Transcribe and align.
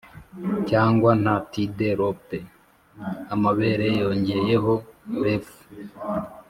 cyangwa 0.69 1.11
nka 1.21 1.35
tide-looped 1.51 2.31
amabere 3.33 3.87
yongeyeho 4.01 4.73
reef 5.23 5.47